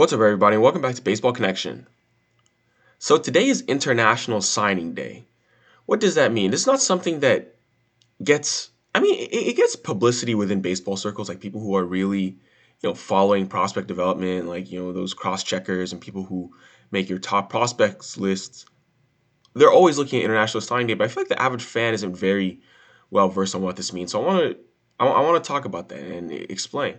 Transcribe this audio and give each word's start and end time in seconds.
What's 0.00 0.14
up, 0.14 0.20
everybody? 0.20 0.56
Welcome 0.56 0.80
back 0.80 0.94
to 0.94 1.02
Baseball 1.02 1.34
Connection. 1.34 1.86
So, 2.98 3.18
today 3.18 3.48
is 3.48 3.60
International 3.68 4.40
Signing 4.40 4.94
Day. 4.94 5.24
What 5.84 6.00
does 6.00 6.14
that 6.14 6.32
mean? 6.32 6.54
It's 6.54 6.66
not 6.66 6.80
something 6.80 7.20
that 7.20 7.56
gets, 8.24 8.70
I 8.94 9.00
mean, 9.00 9.20
it, 9.20 9.30
it, 9.30 9.56
gets 9.56 9.76
publicity 9.76 10.34
within 10.34 10.62
baseball 10.62 10.96
circles, 10.96 11.28
like 11.28 11.38
people 11.38 11.60
who 11.60 11.76
are 11.76 11.84
really, 11.84 12.22
you 12.22 12.88
know, 12.88 12.94
following 12.94 13.46
prospect 13.46 13.88
development, 13.88 14.48
like, 14.48 14.72
you 14.72 14.80
know, 14.80 14.90
those 14.90 15.12
cross 15.12 15.44
checkers 15.44 15.92
and 15.92 16.00
people 16.00 16.24
who 16.24 16.50
make 16.90 17.10
your 17.10 17.18
top 17.18 17.50
prospects 17.50 18.16
lists. 18.16 18.64
They're 19.52 19.70
always 19.70 19.98
looking 19.98 20.20
at 20.20 20.24
International 20.24 20.62
Signing 20.62 20.86
Day, 20.86 20.94
but 20.94 21.04
I 21.04 21.08
feel 21.08 21.24
like 21.24 21.28
the 21.28 21.42
average 21.42 21.64
fan 21.64 21.92
isn't 21.92 22.16
very 22.16 22.60
well 23.10 23.28
versed 23.28 23.54
on 23.54 23.60
what 23.60 23.76
this 23.76 23.92
means. 23.92 24.12
So, 24.12 24.22
I 24.22 24.26
want 24.26 24.52
to. 24.52 24.58
I, 24.98 25.06
I 25.06 25.20
want 25.20 25.44
to 25.44 25.46
talk 25.46 25.66
about 25.66 25.90
that 25.90 26.00
and 26.00 26.32
explain. 26.32 26.96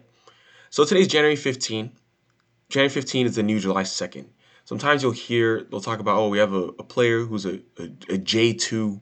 So 0.70 0.86
today's 0.86 1.10
January 1.10 1.36
15. 1.36 1.92
January 2.72 2.90
15 2.90 3.26
is 3.26 3.36
the 3.36 3.44
new 3.44 3.60
July 3.60 3.84
2nd. 3.84 4.28
Sometimes 4.64 5.04
you'll 5.04 5.12
hear 5.12 5.64
they'll 5.70 5.82
talk 5.82 6.00
about 6.00 6.18
oh 6.18 6.30
we 6.30 6.38
have 6.38 6.54
a, 6.54 6.68
a 6.80 6.84
player 6.84 7.26
who's 7.26 7.46
a, 7.46 7.56
a, 7.78 7.84
a 7.84 8.18
J2 8.18 9.02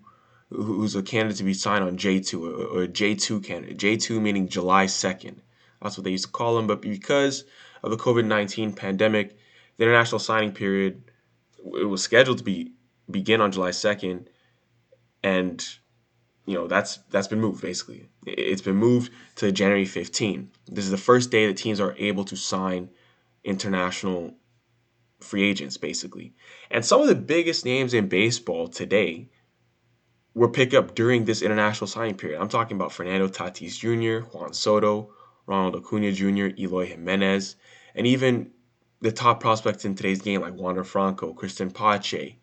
who's 0.50 0.96
a 0.96 1.04
candidate 1.04 1.38
to 1.38 1.44
be 1.44 1.54
signed 1.54 1.84
on 1.84 1.96
J2 1.96 2.74
or 2.74 2.84
a 2.84 2.88
J2 2.88 3.44
candidate. 3.44 3.78
J2 3.78 4.20
meaning 4.20 4.48
July 4.48 4.88
2nd. 4.88 5.36
That's 5.82 5.96
what 5.96 6.04
they 6.04 6.10
used 6.10 6.26
to 6.26 6.32
call 6.32 6.56
them. 6.56 6.66
But 6.66 6.82
because 6.82 7.44
of 7.84 7.92
the 7.92 7.98
COVID 7.98 8.26
19 8.26 8.74
pandemic, 8.74 9.38
the 9.78 9.84
international 9.84 10.20
signing 10.20 10.52
period 10.52 11.04
it 11.64 11.86
was 11.86 12.02
scheduled 12.02 12.40
to 12.40 12.44
be 12.44 12.72
begin 13.12 13.40
on 13.40 13.52
July 13.52 13.70
2nd, 13.70 14.26
and 15.22 15.64
you 16.48 16.56
know 16.56 16.68
that's 16.68 16.98
that's 17.12 17.28
been 17.28 17.40
moved 17.40 17.62
basically. 17.62 18.10
It's 18.26 18.64
been 18.64 18.78
moved 18.78 19.12
to 19.36 19.52
January 19.52 19.86
15. 19.86 20.50
This 20.70 20.86
is 20.86 20.92
the 20.92 20.98
first 20.98 21.30
day 21.30 21.46
that 21.46 21.58
teams 21.58 21.80
are 21.80 21.96
able 22.00 22.24
to 22.26 22.36
sign 22.36 22.90
international 23.44 24.36
free 25.20 25.44
agents, 25.50 25.78
basically. 25.78 26.34
And 26.72 26.86
some 26.86 27.02
of 27.02 27.08
the 27.08 27.16
biggest 27.16 27.66
names 27.66 27.94
in 27.94 28.08
baseball 28.08 28.68
today 28.68 29.30
were 30.34 30.50
picked 30.50 30.74
up 30.74 30.96
during 30.96 31.26
this 31.26 31.42
international 31.42 31.88
signing 31.88 32.16
period. 32.16 32.40
I'm 32.40 32.50
talking 32.50 32.78
about 32.78 32.94
Fernando 32.94 33.28
Tatis 33.28 33.78
Jr., 33.78 34.26
Juan 34.28 34.54
Soto, 34.54 35.12
Ronald 35.46 35.76
Acuna 35.76 36.12
Jr., 36.12 36.56
Eloy 36.58 36.86
Jimenez, 36.86 37.56
and 37.96 38.08
even 38.08 38.52
the 39.02 39.12
top 39.12 39.40
prospects 39.40 39.86
in 39.86 39.96
today's 39.96 40.22
game 40.22 40.42
like 40.42 40.54
Wander 40.54 40.84
Franco, 40.84 41.34
Cristian 41.34 41.74
Pache, 41.74 42.40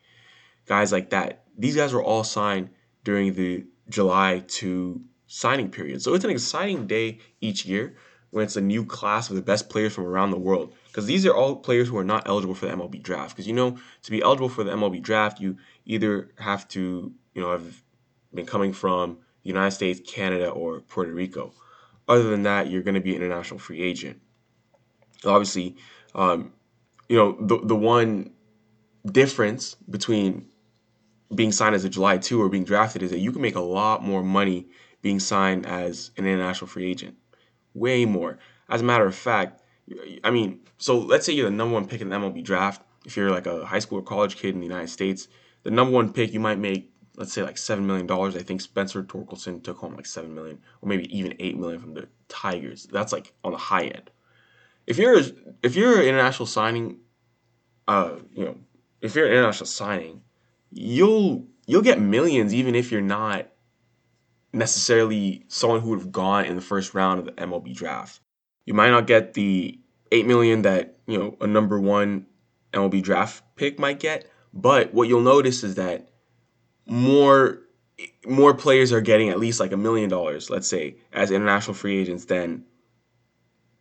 guys 0.66 0.92
like 0.92 1.10
that. 1.10 1.44
These 1.56 1.76
guys 1.76 1.92
were 1.92 2.02
all 2.02 2.24
signed 2.24 2.70
during 3.04 3.34
the 3.34 3.64
July 3.88 4.42
2 4.46 5.00
signing 5.26 5.70
period. 5.70 6.02
So 6.02 6.14
it's 6.14 6.24
an 6.24 6.30
exciting 6.30 6.86
day 6.86 7.20
each 7.40 7.64
year 7.64 7.96
when 8.36 8.44
it's 8.44 8.56
a 8.56 8.60
new 8.60 8.84
class 8.84 9.30
of 9.30 9.36
the 9.36 9.40
best 9.40 9.70
players 9.70 9.94
from 9.94 10.04
around 10.04 10.30
the 10.30 10.38
world. 10.38 10.70
Because 10.88 11.06
these 11.06 11.24
are 11.24 11.34
all 11.34 11.56
players 11.56 11.88
who 11.88 11.96
are 11.96 12.04
not 12.04 12.28
eligible 12.28 12.54
for 12.54 12.66
the 12.66 12.72
MLB 12.72 13.02
draft. 13.02 13.34
Because 13.34 13.48
you 13.48 13.54
know, 13.54 13.78
to 14.02 14.10
be 14.10 14.20
eligible 14.20 14.50
for 14.50 14.62
the 14.62 14.72
MLB 14.72 15.00
draft, 15.00 15.40
you 15.40 15.56
either 15.86 16.28
have 16.38 16.68
to, 16.68 17.14
you 17.32 17.40
know, 17.40 17.50
have 17.50 17.82
been 18.34 18.44
coming 18.44 18.74
from 18.74 19.16
the 19.42 19.48
United 19.48 19.70
States, 19.70 20.02
Canada, 20.06 20.50
or 20.50 20.80
Puerto 20.80 21.12
Rico. 21.12 21.54
Other 22.08 22.24
than 22.24 22.42
that, 22.42 22.68
you're 22.68 22.82
going 22.82 22.94
to 22.96 23.00
be 23.00 23.16
an 23.16 23.22
international 23.22 23.58
free 23.58 23.80
agent. 23.80 24.20
Obviously, 25.24 25.74
um, 26.14 26.52
you 27.08 27.16
know, 27.16 27.38
the 27.40 27.56
the 27.64 27.74
one 27.74 28.34
difference 29.06 29.76
between 29.88 30.44
being 31.34 31.52
signed 31.52 31.74
as 31.74 31.86
a 31.86 31.88
July 31.88 32.18
2 32.18 32.42
or 32.42 32.50
being 32.50 32.64
drafted 32.64 33.02
is 33.02 33.12
that 33.12 33.18
you 33.18 33.32
can 33.32 33.40
make 33.40 33.56
a 33.56 33.60
lot 33.60 34.04
more 34.04 34.22
money 34.22 34.66
being 35.00 35.20
signed 35.20 35.64
as 35.64 36.10
an 36.18 36.26
international 36.26 36.66
free 36.66 36.90
agent 36.90 37.16
way 37.76 38.04
more. 38.04 38.38
As 38.68 38.80
a 38.80 38.84
matter 38.84 39.06
of 39.06 39.14
fact, 39.14 39.62
I 40.24 40.30
mean, 40.30 40.60
so 40.78 40.98
let's 40.98 41.26
say 41.26 41.32
you're 41.32 41.50
the 41.50 41.56
number 41.56 41.74
one 41.74 41.86
pick 41.86 42.00
in 42.00 42.08
the 42.08 42.16
MLB 42.16 42.42
draft. 42.42 42.82
If 43.04 43.16
you're 43.16 43.30
like 43.30 43.46
a 43.46 43.64
high 43.64 43.78
school 43.78 43.98
or 43.98 44.02
college 44.02 44.36
kid 44.36 44.54
in 44.54 44.60
the 44.60 44.66
United 44.66 44.90
States, 44.90 45.28
the 45.62 45.70
number 45.70 45.92
one 45.92 46.12
pick 46.12 46.32
you 46.32 46.40
might 46.40 46.58
make, 46.58 46.90
let's 47.16 47.32
say 47.32 47.42
like 47.42 47.58
seven 47.58 47.86
million 47.86 48.06
dollars. 48.06 48.36
I 48.36 48.40
think 48.40 48.60
Spencer 48.60 49.02
Torkelson 49.02 49.62
took 49.62 49.78
home 49.78 49.94
like 49.94 50.06
seven 50.06 50.34
million, 50.34 50.58
or 50.82 50.88
maybe 50.88 51.16
even 51.16 51.34
eight 51.38 51.56
million 51.56 51.80
from 51.80 51.94
the 51.94 52.08
Tigers. 52.28 52.88
That's 52.90 53.12
like 53.12 53.32
on 53.44 53.52
the 53.52 53.58
high 53.58 53.84
end. 53.84 54.10
If 54.86 54.98
you're 54.98 55.20
if 55.62 55.76
you're 55.76 56.00
an 56.00 56.06
international 56.06 56.46
signing, 56.46 56.98
uh, 57.86 58.16
you 58.32 58.44
know, 58.44 58.56
if 59.00 59.14
you're 59.14 59.26
an 59.26 59.32
international 59.32 59.66
signing, 59.66 60.22
you'll 60.72 61.46
you'll 61.66 61.82
get 61.82 62.00
millions 62.00 62.52
even 62.54 62.74
if 62.74 62.90
you're 62.90 63.00
not 63.00 63.46
necessarily 64.56 65.44
someone 65.48 65.80
who 65.80 65.90
would 65.90 65.98
have 66.00 66.12
gone 66.12 66.46
in 66.46 66.56
the 66.56 66.62
first 66.62 66.94
round 66.94 67.20
of 67.20 67.26
the 67.26 67.32
MLB 67.32 67.74
draft. 67.74 68.20
You 68.64 68.74
might 68.74 68.90
not 68.90 69.06
get 69.06 69.34
the 69.34 69.78
eight 70.10 70.26
million 70.26 70.62
that 70.62 70.96
you 71.06 71.18
know 71.18 71.36
a 71.40 71.46
number 71.46 71.78
one 71.78 72.26
MLB 72.72 73.02
draft 73.02 73.44
pick 73.54 73.78
might 73.78 74.00
get, 74.00 74.28
but 74.52 74.92
what 74.94 75.08
you'll 75.08 75.20
notice 75.20 75.62
is 75.62 75.76
that 75.76 76.08
more 76.86 77.60
more 78.26 78.54
players 78.54 78.92
are 78.92 79.00
getting 79.00 79.28
at 79.28 79.38
least 79.38 79.60
like 79.60 79.72
a 79.72 79.76
million 79.76 80.08
dollars, 80.08 80.50
let's 80.50 80.68
say, 80.68 80.96
as 81.12 81.30
international 81.30 81.74
free 81.74 81.98
agents 81.98 82.24
than 82.24 82.64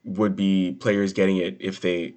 would 0.04 0.36
be 0.36 0.74
players 0.80 1.14
getting 1.14 1.38
it 1.38 1.58
if 1.60 1.82
they 1.82 2.14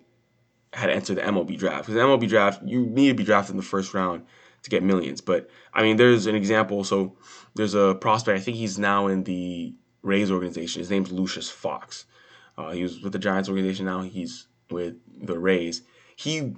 had 0.72 0.90
entered 0.90 1.16
the 1.16 1.22
MLB 1.22 1.58
draft. 1.58 1.86
Because 1.86 1.94
the 1.94 2.00
MLB 2.00 2.28
draft, 2.28 2.62
you 2.64 2.84
need 2.86 3.08
to 3.08 3.14
be 3.14 3.24
drafted 3.24 3.52
in 3.52 3.56
the 3.56 3.62
first 3.62 3.94
round 3.94 4.24
to 4.62 4.70
get 4.70 4.82
millions. 4.82 5.20
But 5.20 5.48
I 5.72 5.82
mean, 5.82 5.96
there's 5.96 6.26
an 6.26 6.34
example. 6.34 6.84
So 6.84 7.16
there's 7.54 7.74
a 7.74 7.94
prospect. 7.94 8.38
I 8.38 8.42
think 8.42 8.56
he's 8.56 8.78
now 8.78 9.06
in 9.06 9.24
the 9.24 9.74
Rays 10.02 10.30
organization. 10.30 10.80
His 10.80 10.90
name's 10.90 11.12
Lucius 11.12 11.50
Fox. 11.50 12.06
Uh, 12.56 12.70
he 12.70 12.82
was 12.82 13.00
with 13.02 13.12
the 13.12 13.18
Giants 13.18 13.48
organization. 13.48 13.86
Now 13.86 14.02
he's 14.02 14.48
with 14.70 14.96
the 15.26 15.38
Rays. 15.38 15.82
He 16.16 16.54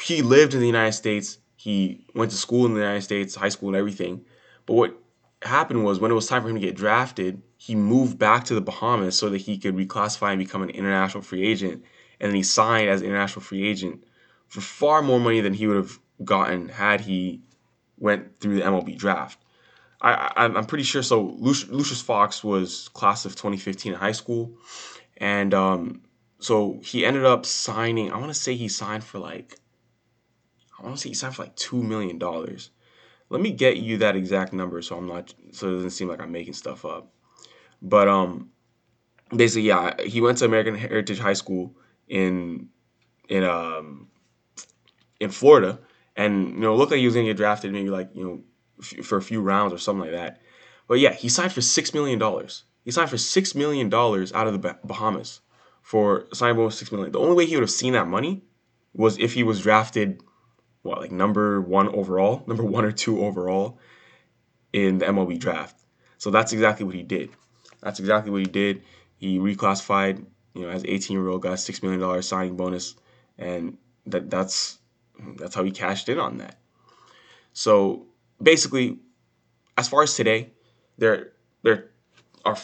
he 0.00 0.22
lived 0.22 0.54
in 0.54 0.60
the 0.60 0.66
United 0.66 0.92
States. 0.92 1.38
He 1.56 2.06
went 2.14 2.30
to 2.30 2.36
school 2.36 2.66
in 2.66 2.74
the 2.74 2.80
United 2.80 3.02
States, 3.02 3.34
high 3.34 3.48
school 3.48 3.70
and 3.70 3.76
everything. 3.76 4.24
But 4.66 4.74
what 4.74 4.94
happened 5.42 5.84
was 5.84 5.98
when 5.98 6.10
it 6.10 6.14
was 6.14 6.26
time 6.26 6.42
for 6.42 6.48
him 6.48 6.54
to 6.54 6.60
get 6.60 6.76
drafted, 6.76 7.42
he 7.56 7.74
moved 7.74 8.18
back 8.18 8.44
to 8.44 8.54
the 8.54 8.60
Bahamas 8.60 9.18
so 9.18 9.28
that 9.30 9.38
he 9.38 9.58
could 9.58 9.76
reclassify 9.76 10.30
and 10.30 10.38
become 10.38 10.62
an 10.62 10.70
international 10.70 11.22
free 11.22 11.46
agent. 11.46 11.82
And 12.20 12.30
then 12.30 12.36
he 12.36 12.42
signed 12.42 12.88
as 12.88 13.00
an 13.00 13.06
international 13.06 13.42
free 13.42 13.66
agent 13.66 14.04
for 14.46 14.60
far 14.60 15.02
more 15.02 15.20
money 15.20 15.40
than 15.40 15.54
he 15.54 15.66
would 15.66 15.76
have 15.76 15.98
gotten 16.24 16.68
had 16.68 17.00
he 17.00 17.42
went 17.98 18.40
through 18.40 18.56
the 18.56 18.62
MLB 18.62 18.96
draft. 18.96 19.38
I, 20.00 20.32
I 20.36 20.44
am 20.44 20.64
pretty 20.64 20.84
sure. 20.84 21.02
So 21.02 21.36
Lucius 21.38 22.00
Fox 22.00 22.44
was 22.44 22.88
class 22.88 23.24
of 23.24 23.32
2015 23.34 23.92
in 23.92 23.98
high 23.98 24.12
school, 24.12 24.52
and 25.16 25.52
um, 25.52 26.02
so 26.38 26.78
he 26.84 27.04
ended 27.04 27.24
up 27.24 27.44
signing. 27.44 28.12
I 28.12 28.16
want 28.16 28.28
to 28.28 28.34
say 28.34 28.54
he 28.54 28.68
signed 28.68 29.02
for 29.02 29.18
like, 29.18 29.58
I 30.78 30.84
want 30.84 30.96
to 30.96 31.02
say 31.02 31.08
he 31.08 31.14
signed 31.14 31.34
for 31.34 31.42
like 31.42 31.56
two 31.56 31.82
million 31.82 32.18
dollars. 32.18 32.70
Let 33.30 33.40
me 33.40 33.50
get 33.50 33.76
you 33.78 33.98
that 33.98 34.16
exact 34.16 34.52
number, 34.52 34.80
so 34.80 34.96
I'm 34.96 35.06
not, 35.06 35.34
so 35.52 35.68
it 35.68 35.74
doesn't 35.74 35.90
seem 35.90 36.08
like 36.08 36.22
I'm 36.22 36.32
making 36.32 36.54
stuff 36.54 36.84
up. 36.84 37.12
But 37.82 38.08
um, 38.08 38.50
basically, 39.34 39.68
yeah, 39.68 40.00
he 40.02 40.20
went 40.20 40.38
to 40.38 40.44
American 40.44 40.74
Heritage 40.76 41.18
High 41.18 41.34
School 41.34 41.74
in 42.08 42.68
in 43.28 43.44
um 43.44 44.08
in 45.20 45.30
Florida, 45.30 45.78
and 46.18 46.54
you 46.54 46.60
know 46.60 46.74
looked 46.76 46.90
like 46.90 46.98
he 46.98 47.06
was 47.06 47.14
gonna 47.14 47.26
get 47.26 47.38
drafted 47.38 47.72
maybe 47.72 47.88
like 47.88 48.10
you 48.12 48.24
know 48.24 48.42
f- 48.80 49.06
for 49.06 49.16
a 49.16 49.22
few 49.22 49.40
rounds 49.40 49.72
or 49.72 49.78
something 49.78 50.02
like 50.02 50.10
that. 50.10 50.42
But 50.86 50.98
yeah, 50.98 51.14
he 51.14 51.30
signed 51.30 51.52
for 51.52 51.62
six 51.62 51.94
million 51.94 52.18
dollars. 52.18 52.64
He 52.84 52.90
signed 52.90 53.08
for 53.08 53.16
six 53.16 53.54
million 53.54 53.88
dollars 53.88 54.32
out 54.32 54.46
of 54.46 54.52
the 54.60 54.76
Bahamas 54.84 55.40
for 55.80 56.26
signing 56.34 56.56
bonus 56.56 56.76
six 56.76 56.92
million. 56.92 57.12
The 57.12 57.20
only 57.20 57.36
way 57.36 57.46
he 57.46 57.54
would 57.54 57.62
have 57.62 57.70
seen 57.70 57.92
that 57.94 58.08
money 58.08 58.42
was 58.92 59.16
if 59.18 59.32
he 59.32 59.44
was 59.44 59.62
drafted, 59.62 60.20
what 60.82 61.00
like 61.00 61.12
number 61.12 61.60
one 61.60 61.88
overall, 61.88 62.42
number 62.48 62.64
one 62.64 62.84
or 62.84 62.92
two 62.92 63.24
overall 63.24 63.78
in 64.72 64.98
the 64.98 65.06
MLB 65.06 65.38
draft. 65.38 65.80
So 66.18 66.30
that's 66.30 66.52
exactly 66.52 66.84
what 66.84 66.96
he 66.96 67.04
did. 67.04 67.30
That's 67.80 68.00
exactly 68.00 68.32
what 68.32 68.40
he 68.40 68.46
did. 68.46 68.82
He 69.16 69.38
reclassified, 69.38 70.24
you 70.54 70.62
know, 70.62 70.68
as 70.68 70.84
18 70.84 71.16
year 71.16 71.28
old, 71.28 71.42
got 71.42 71.60
six 71.60 71.80
million 71.80 72.00
dollars 72.00 72.26
signing 72.26 72.56
bonus, 72.56 72.96
and 73.38 73.78
that 74.06 74.28
that's 74.30 74.78
that's 75.36 75.54
how 75.54 75.64
he 75.64 75.70
cashed 75.70 76.08
in 76.08 76.18
on 76.18 76.38
that. 76.38 76.58
So 77.52 78.06
basically, 78.42 78.98
as 79.76 79.88
far 79.88 80.02
as 80.02 80.14
today, 80.14 80.52
there 80.96 81.32
there 81.62 81.90
are 82.44 82.56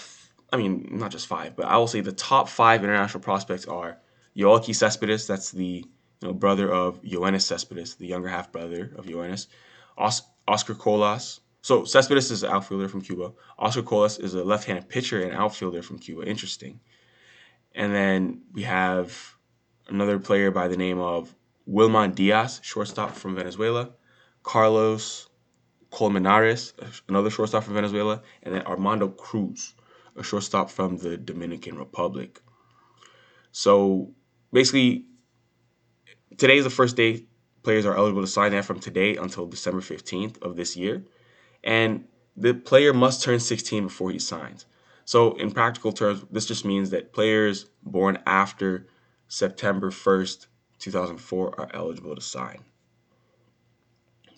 I 0.52 0.56
mean 0.56 0.88
not 0.92 1.10
just 1.10 1.26
five, 1.26 1.56
but 1.56 1.66
I 1.66 1.76
will 1.76 1.86
say 1.86 2.00
the 2.00 2.12
top 2.12 2.48
five 2.48 2.84
international 2.84 3.22
prospects 3.22 3.66
are 3.66 3.98
Yoelqui 4.36 4.74
Cespedes, 4.74 5.26
that's 5.26 5.50
the 5.52 5.84
you 6.20 6.28
know 6.28 6.32
brother 6.32 6.70
of 6.70 7.02
Yoenis 7.02 7.42
Cespedes, 7.42 7.96
the 7.96 8.06
younger 8.06 8.28
half 8.28 8.52
brother 8.52 8.92
of 8.96 9.06
Yoenis. 9.06 9.46
Os- 9.96 10.22
Oscar 10.48 10.74
Colas. 10.74 11.40
So 11.62 11.84
Cespedes 11.84 12.30
is 12.30 12.42
an 12.42 12.50
outfielder 12.50 12.88
from 12.88 13.00
Cuba. 13.00 13.32
Oscar 13.58 13.82
Colas 13.82 14.18
is 14.18 14.34
a 14.34 14.44
left-handed 14.44 14.88
pitcher 14.88 15.22
and 15.22 15.32
outfielder 15.32 15.82
from 15.82 15.98
Cuba. 15.98 16.26
Interesting. 16.26 16.80
And 17.74 17.94
then 17.94 18.42
we 18.52 18.62
have 18.64 19.36
another 19.88 20.18
player 20.18 20.50
by 20.50 20.68
the 20.68 20.76
name 20.76 20.98
of 20.98 21.34
Wilman 21.68 22.14
Diaz, 22.14 22.60
shortstop 22.62 23.12
from 23.14 23.34
Venezuela, 23.34 23.90
Carlos 24.42 25.28
Colmenares, 25.90 26.72
another 27.08 27.30
shortstop 27.30 27.64
from 27.64 27.74
Venezuela, 27.74 28.22
and 28.42 28.54
then 28.54 28.62
Armando 28.62 29.08
Cruz, 29.08 29.74
a 30.16 30.22
shortstop 30.22 30.70
from 30.70 30.98
the 30.98 31.16
Dominican 31.16 31.78
Republic. 31.78 32.40
So 33.52 34.12
basically, 34.52 35.06
today 36.36 36.58
is 36.58 36.64
the 36.64 36.70
first 36.70 36.96
day 36.96 37.26
players 37.64 37.86
are 37.86 37.96
eligible 37.96 38.20
to 38.20 38.28
sign 38.28 38.52
that 38.52 38.64
from 38.64 38.78
today 38.78 39.16
until 39.16 39.46
December 39.46 39.80
15th 39.80 40.40
of 40.42 40.54
this 40.54 40.76
year. 40.76 41.04
And 41.64 42.04
the 42.36 42.54
player 42.54 42.92
must 42.92 43.22
turn 43.22 43.40
16 43.40 43.84
before 43.84 44.10
he 44.10 44.18
signs. 44.18 44.66
So, 45.06 45.34
in 45.34 45.50
practical 45.50 45.92
terms, 45.92 46.24
this 46.30 46.46
just 46.46 46.64
means 46.64 46.90
that 46.90 47.12
players 47.12 47.66
born 47.82 48.18
after 48.26 48.86
September 49.28 49.90
1st, 49.90 50.46
2004 50.84 51.60
are 51.60 51.70
eligible 51.72 52.14
to 52.14 52.20
sign. 52.20 52.58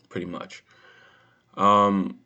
Pretty 0.09 0.27
much. 0.27 0.65
Um, 1.55 2.21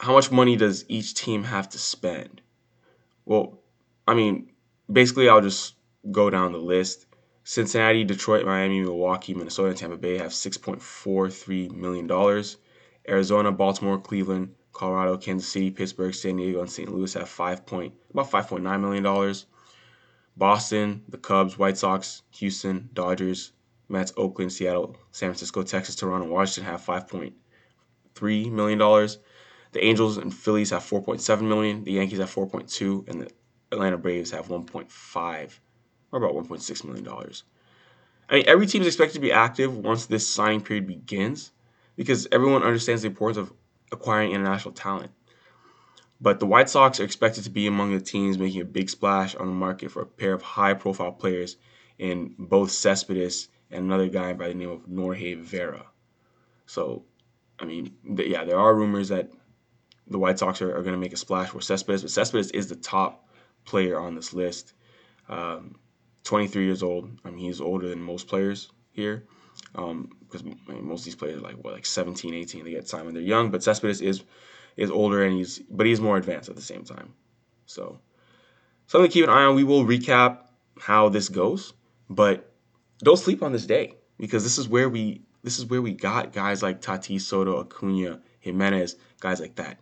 how 0.00 0.12
much 0.14 0.32
money 0.32 0.56
does 0.56 0.84
each 0.88 1.14
team 1.14 1.44
have 1.44 1.68
to 1.70 1.78
spend? 1.78 2.42
Well, 3.24 3.60
I 4.06 4.14
mean, 4.14 4.50
basically, 4.90 5.28
I'll 5.28 5.40
just 5.40 5.74
go 6.10 6.28
down 6.28 6.52
the 6.52 6.58
list. 6.58 7.06
Cincinnati, 7.44 8.04
Detroit, 8.04 8.44
Miami, 8.44 8.80
Milwaukee, 8.80 9.34
Minnesota, 9.34 9.70
and 9.70 9.78
Tampa 9.78 9.96
Bay 9.96 10.18
have 10.18 10.32
$6.43 10.32 11.72
million. 11.72 12.44
Arizona, 13.08 13.52
Baltimore, 13.52 14.00
Cleveland, 14.00 14.54
Colorado, 14.72 15.16
Kansas 15.16 15.48
City, 15.48 15.70
Pittsburgh, 15.70 16.14
San 16.14 16.36
Diego, 16.36 16.60
and 16.60 16.70
St. 16.70 16.92
Louis 16.92 17.12
have 17.14 17.28
five 17.28 17.66
point 17.66 17.94
about 18.10 18.30
five 18.30 18.48
point 18.48 18.64
nine 18.64 18.80
million 18.80 19.02
dollars. 19.02 19.46
Boston, 20.36 21.02
the 21.08 21.18
Cubs, 21.18 21.58
White 21.58 21.76
Sox, 21.78 22.22
Houston, 22.32 22.88
Dodgers, 22.92 23.52
Mets, 23.88 24.12
Oakland, 24.16 24.52
Seattle, 24.52 24.96
San 25.10 25.28
Francisco, 25.28 25.62
Texas, 25.62 25.94
Toronto, 25.94 26.26
Washington 26.26 26.70
have 26.70 26.82
five 26.82 27.08
point 27.08 27.34
three 28.14 28.48
million 28.48 28.78
dollars. 28.78 29.18
The 29.72 29.84
Angels 29.84 30.18
and 30.18 30.32
Phillies 30.32 30.70
have 30.70 30.82
four 30.82 31.02
point 31.02 31.20
seven 31.20 31.48
million. 31.48 31.84
The 31.84 31.92
Yankees 31.92 32.18
have 32.18 32.30
four 32.30 32.46
point 32.46 32.68
two, 32.68 33.04
and 33.08 33.22
the 33.22 33.30
Atlanta 33.70 33.98
Braves 33.98 34.30
have 34.30 34.48
one 34.48 34.64
point 34.64 34.90
five, 34.90 35.60
or 36.10 36.18
about 36.18 36.34
one 36.34 36.46
point 36.46 36.62
six 36.62 36.84
million 36.84 37.04
dollars. 37.04 37.44
I 38.28 38.36
mean, 38.36 38.44
every 38.46 38.66
team 38.66 38.80
is 38.82 38.88
expected 38.88 39.14
to 39.14 39.20
be 39.20 39.32
active 39.32 39.76
once 39.76 40.06
this 40.06 40.26
signing 40.26 40.62
period 40.62 40.86
begins 40.86 41.50
because 41.96 42.26
everyone 42.32 42.62
understands 42.62 43.02
the 43.02 43.08
importance 43.08 43.36
of 43.36 43.52
acquiring 43.92 44.32
international 44.32 44.72
talent. 44.72 45.10
But 46.22 46.38
the 46.38 46.46
White 46.46 46.70
Sox 46.70 47.00
are 47.00 47.04
expected 47.04 47.42
to 47.44 47.50
be 47.50 47.66
among 47.66 47.92
the 47.92 48.00
teams 48.00 48.38
making 48.38 48.60
a 48.60 48.64
big 48.64 48.88
splash 48.88 49.34
on 49.34 49.46
the 49.46 49.52
market 49.52 49.90
for 49.90 50.02
a 50.02 50.06
pair 50.06 50.32
of 50.32 50.40
high 50.40 50.72
profile 50.72 51.10
players 51.10 51.56
in 51.98 52.36
both 52.38 52.70
Cespedes 52.70 53.48
and 53.72 53.84
another 53.84 54.08
guy 54.08 54.32
by 54.32 54.48
the 54.48 54.54
name 54.54 54.70
of 54.70 54.88
Norge 54.88 55.36
Vera. 55.38 55.86
So, 56.66 57.04
I 57.58 57.64
mean, 57.64 57.96
yeah, 58.04 58.44
there 58.44 58.58
are 58.58 58.72
rumors 58.72 59.08
that 59.08 59.32
the 60.06 60.18
White 60.18 60.38
Sox 60.38 60.62
are, 60.62 60.70
are 60.70 60.82
going 60.82 60.94
to 60.94 61.00
make 61.00 61.12
a 61.12 61.16
splash 61.16 61.48
for 61.48 61.60
Cespedes, 61.60 62.02
but 62.02 62.10
Cespedes 62.12 62.52
is 62.52 62.68
the 62.68 62.76
top 62.76 63.28
player 63.64 63.98
on 63.98 64.14
this 64.14 64.32
list. 64.32 64.74
Um, 65.28 65.74
23 66.22 66.64
years 66.64 66.84
old. 66.84 67.10
I 67.24 67.30
mean, 67.30 67.38
he's 67.38 67.60
older 67.60 67.88
than 67.88 68.00
most 68.00 68.28
players 68.28 68.70
here 68.92 69.24
um, 69.74 70.10
because 70.20 70.42
I 70.42 70.72
mean, 70.72 70.86
most 70.86 71.00
of 71.00 71.04
these 71.06 71.16
players 71.16 71.38
are 71.38 71.44
like 71.44 71.56
what 71.56 71.74
like 71.74 71.86
17, 71.86 72.32
18. 72.32 72.64
They 72.64 72.70
get 72.70 72.88
signed 72.88 73.06
when 73.06 73.14
they're 73.14 73.22
young, 73.22 73.50
but 73.50 73.62
Cespedes 73.62 74.00
is 74.00 74.22
is 74.76 74.90
older 74.90 75.22
and 75.22 75.36
he's 75.36 75.58
but 75.58 75.86
he's 75.86 76.00
more 76.00 76.16
advanced 76.16 76.48
at 76.48 76.56
the 76.56 76.62
same 76.62 76.84
time. 76.84 77.12
So 77.66 77.98
something 78.86 79.10
to 79.10 79.12
keep 79.12 79.24
an 79.24 79.30
eye 79.30 79.44
on. 79.44 79.56
We 79.56 79.64
will 79.64 79.84
recap 79.84 80.44
how 80.78 81.08
this 81.08 81.28
goes, 81.28 81.72
but 82.08 82.52
don't 82.98 83.18
sleep 83.18 83.42
on 83.42 83.52
this 83.52 83.66
day 83.66 83.96
because 84.18 84.42
this 84.42 84.58
is 84.58 84.68
where 84.68 84.88
we 84.88 85.22
this 85.42 85.58
is 85.58 85.66
where 85.66 85.82
we 85.82 85.92
got 85.92 86.32
guys 86.32 86.62
like 86.62 86.80
Tatis, 86.80 87.22
Soto, 87.22 87.60
Acuna, 87.60 88.20
Jimenez, 88.40 88.96
guys 89.20 89.40
like 89.40 89.56
that. 89.56 89.78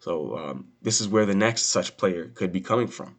So 0.00 0.36
um, 0.36 0.68
this 0.82 1.00
is 1.00 1.08
where 1.08 1.26
the 1.26 1.34
next 1.34 1.64
such 1.64 1.96
player 1.96 2.26
could 2.34 2.52
be 2.52 2.60
coming 2.60 2.88
from. 2.88 3.16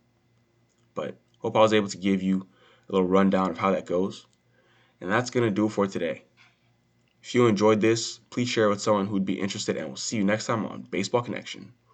But 0.93 1.17
hope 1.39 1.55
I 1.55 1.61
was 1.61 1.73
able 1.73 1.89
to 1.89 1.97
give 1.97 2.21
you 2.21 2.47
a 2.89 2.91
little 2.91 3.07
rundown 3.07 3.51
of 3.51 3.57
how 3.57 3.71
that 3.71 3.85
goes. 3.85 4.25
And 5.01 5.11
that's 5.11 5.29
going 5.29 5.45
to 5.45 5.51
do 5.51 5.65
it 5.65 5.69
for 5.69 5.87
today. 5.87 6.23
If 7.25 7.33
you 7.33 7.47
enjoyed 7.47 7.81
this, 7.81 8.19
please 8.29 8.49
share 8.49 8.69
with 8.69 8.83
someone 8.83 9.07
who'd 9.07 9.25
be 9.25 9.41
interested, 9.41 9.77
and 9.77 9.87
we'll 9.87 9.95
see 9.95 10.17
you 10.17 10.23
next 10.23 10.45
time 10.45 10.63
on 10.63 10.83
Baseball 10.83 11.23
Connection. 11.23 11.73